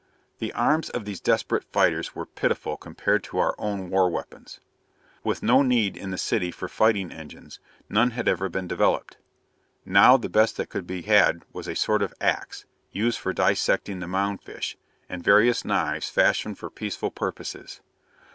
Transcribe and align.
The 0.39 0.51
arms 0.53 0.89
of 0.89 1.05
these 1.05 1.19
desperate 1.21 1.63
fighters 1.63 2.15
were 2.15 2.25
pitiful 2.25 2.75
compared 2.75 3.23
to 3.25 3.37
our 3.37 3.53
own 3.59 3.91
war 3.91 4.09
weapons. 4.09 4.59
With 5.23 5.43
no 5.43 5.61
need 5.61 5.95
in 5.95 6.09
the 6.09 6.17
city 6.17 6.49
for 6.49 6.67
fighting 6.67 7.11
engines, 7.11 7.59
none 7.87 8.09
had 8.09 8.27
ever 8.27 8.49
been 8.49 8.67
developed. 8.67 9.17
Now 9.85 10.17
the 10.17 10.27
best 10.27 10.57
that 10.57 10.69
could 10.69 10.87
be 10.87 11.03
had 11.03 11.43
was 11.53 11.67
a 11.67 11.75
sort 11.75 12.01
of 12.01 12.15
ax, 12.19 12.65
used 12.91 13.19
for 13.19 13.31
dissecting 13.31 13.99
the 13.99 14.07
mound 14.07 14.41
fish, 14.41 14.75
and 15.07 15.23
various 15.23 15.63
knives 15.63 16.09
fashioned 16.09 16.57
for 16.57 16.71
peaceful 16.71 17.11
purposes. 17.11 17.81